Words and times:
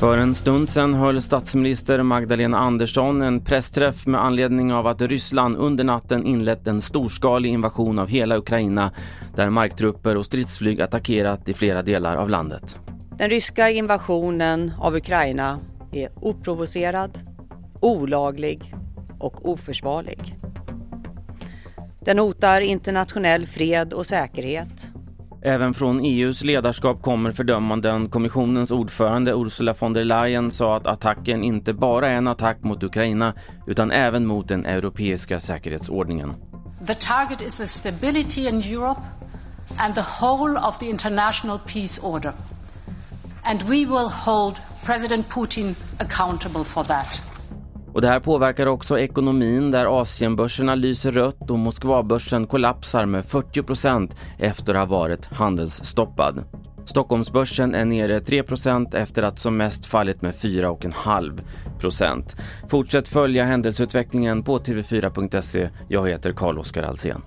För 0.00 0.18
en 0.18 0.34
stund 0.34 0.68
sedan 0.68 0.94
höll 0.94 1.22
statsminister 1.22 2.02
Magdalena 2.02 2.58
Andersson 2.58 3.22
en 3.22 3.44
pressträff 3.44 4.06
med 4.06 4.24
anledning 4.24 4.72
av 4.72 4.86
att 4.86 5.02
Ryssland 5.02 5.56
under 5.56 5.84
natten 5.84 6.24
inlett 6.24 6.66
en 6.66 6.80
storskalig 6.80 7.50
invasion 7.50 7.98
av 7.98 8.08
hela 8.08 8.36
Ukraina 8.36 8.92
där 9.36 9.50
marktrupper 9.50 10.16
och 10.16 10.26
stridsflyg 10.26 10.80
attackerat 10.80 11.48
i 11.48 11.54
flera 11.54 11.82
delar 11.82 12.16
av 12.16 12.30
landet. 12.30 12.78
Den 13.18 13.30
ryska 13.30 13.70
invasionen 13.70 14.72
av 14.78 14.96
Ukraina 14.96 15.58
är 15.92 16.08
oprovocerad, 16.14 17.18
olaglig 17.80 18.74
och 19.18 19.48
oförsvarlig. 19.48 20.38
Den 22.00 22.18
hotar 22.18 22.60
internationell 22.60 23.46
fred 23.46 23.92
och 23.92 24.06
säkerhet 24.06 24.92
Även 25.42 25.74
från 25.74 26.00
EUs 26.04 26.44
ledarskap 26.44 27.02
kommer 27.02 27.32
fördömanden. 27.32 28.08
Kommissionens 28.08 28.70
ordförande 28.70 29.32
Ursula 29.32 29.74
von 29.78 29.92
der 29.92 30.04
Leyen 30.04 30.50
sa 30.50 30.76
att 30.76 30.86
attacken 30.86 31.44
inte 31.44 31.72
bara 31.72 32.08
är 32.08 32.14
en 32.14 32.28
attack 32.28 32.62
mot 32.62 32.82
Ukraina 32.82 33.34
utan 33.66 33.90
även 33.90 34.26
mot 34.26 34.48
den 34.48 34.66
europeiska 34.66 35.40
säkerhetsordningen. 35.40 36.34
The 36.86 36.94
target 36.94 37.42
is 37.42 37.56
the 37.56 37.66
stability 37.66 38.48
in 38.48 38.62
Europe 38.62 39.00
and 39.76 39.94
the 39.94 40.04
whole 40.20 40.60
of 40.68 40.78
the 40.78 40.86
international 40.86 41.58
peace 41.58 42.00
order. 42.02 42.32
And 43.42 43.62
we 43.62 43.84
will 43.84 44.08
hold 44.08 44.60
President 44.84 45.28
Putin 45.28 45.74
accountable 45.98 46.64
for 46.64 46.84
that. 46.84 47.22
Och 47.98 48.02
det 48.02 48.08
här 48.08 48.20
påverkar 48.20 48.66
också 48.66 48.98
ekonomin 48.98 49.70
där 49.70 50.00
Asienbörserna 50.00 50.74
lyser 50.74 51.12
rött 51.12 51.50
och 51.50 51.58
Moskvabörsen 51.58 52.46
kollapsar 52.46 53.06
med 53.06 53.24
40% 53.24 54.10
efter 54.38 54.74
att 54.74 54.88
ha 54.88 54.98
varit 54.98 55.26
handelsstoppad. 55.26 56.44
Stockholmsbörsen 56.84 57.74
är 57.74 57.84
nere 57.84 58.18
3% 58.18 58.96
efter 58.96 59.22
att 59.22 59.38
som 59.38 59.56
mest 59.56 59.86
fallit 59.86 60.22
med 60.22 60.34
4,5%. 60.34 62.36
Fortsätt 62.68 63.08
följa 63.08 63.44
händelseutvecklingen 63.44 64.42
på 64.42 64.58
tv4.se. 64.58 65.70
Jag 65.88 66.08
heter 66.08 66.32
Carl-Oskar 66.32 66.82
Alsen. 66.82 67.22